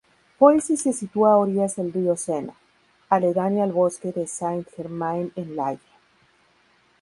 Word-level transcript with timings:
Poissy 0.39 0.77
se 0.77 0.93
sitúa 0.93 1.33
a 1.33 1.37
orillas 1.37 1.75
del 1.75 1.93
río 1.93 2.15
Sena, 2.17 2.55
aledaña 3.07 3.63
al 3.63 3.71
bosque 3.71 4.11
de 4.11 4.25
Saint-Germain-en-Laye. 4.25 5.79